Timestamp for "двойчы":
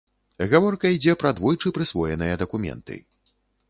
1.41-1.75